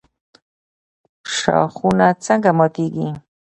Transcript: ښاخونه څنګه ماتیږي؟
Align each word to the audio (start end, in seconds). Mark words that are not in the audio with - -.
ښاخونه 1.35 2.07
څنګه 2.25 2.49
ماتیږي؟ 2.59 3.07